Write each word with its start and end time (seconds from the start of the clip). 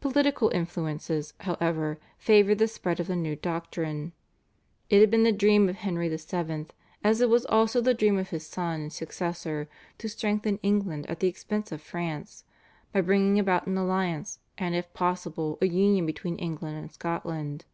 Political 0.00 0.48
influences, 0.52 1.34
however, 1.38 2.00
favoured 2.18 2.58
the 2.58 2.66
spread 2.66 2.98
of 2.98 3.06
the 3.06 3.14
new 3.14 3.36
doctrine. 3.36 4.10
It 4.90 4.98
had 4.98 5.08
been 5.08 5.22
the 5.22 5.30
dream 5.30 5.68
of 5.68 5.76
Henry 5.76 6.08
VII., 6.08 6.66
as 7.04 7.20
it 7.20 7.28
was 7.30 7.46
also 7.46 7.80
the 7.80 7.94
dream 7.94 8.18
of 8.18 8.30
his 8.30 8.44
son 8.44 8.80
and 8.80 8.92
successor, 8.92 9.68
to 9.98 10.08
strengthen 10.08 10.58
England 10.64 11.06
at 11.06 11.20
the 11.20 11.28
expense 11.28 11.70
of 11.70 11.80
France, 11.80 12.42
by 12.92 13.02
bringing 13.02 13.38
about 13.38 13.68
an 13.68 13.78
alliance 13.78 14.40
and 14.58 14.74
if 14.74 14.92
possible 14.94 15.58
a 15.62 15.66
union 15.68 16.06
between 16.06 16.38
England 16.38 16.76
and 16.76 16.90
Scotland. 16.90 17.64